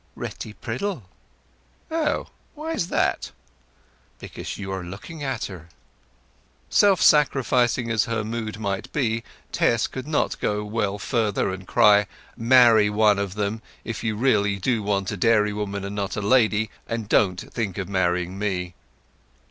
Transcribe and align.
"Retty 0.15 0.53
Priddle." 0.53 1.03
"Oh! 1.91 2.29
Why 2.55 2.71
it 2.71 2.79
that?" 2.89 3.29
"Because 4.17 4.57
you 4.57 4.71
are 4.71 4.83
looking 4.83 5.21
at 5.23 5.45
her." 5.45 5.69
Self 6.71 6.99
sacrificing 7.03 7.91
as 7.91 8.05
her 8.05 8.23
mood 8.23 8.57
might 8.57 8.91
be, 8.93 9.23
Tess 9.51 9.85
could 9.85 10.07
not 10.07 10.41
well 10.41 10.63
go 10.67 10.97
further 10.97 11.51
and 11.51 11.67
cry, 11.67 12.07
"Marry 12.35 12.89
one 12.89 13.19
of 13.19 13.35
them, 13.35 13.61
if 13.83 14.03
you 14.03 14.15
really 14.15 14.55
do 14.57 14.81
want 14.81 15.11
a 15.11 15.17
dairywoman 15.17 15.85
and 15.85 15.95
not 15.95 16.15
a 16.17 16.21
lady; 16.23 16.71
and 16.87 17.07
don't 17.07 17.53
think 17.53 17.77
of 17.77 17.87
marrying 17.87 18.39
me!" 18.39 18.73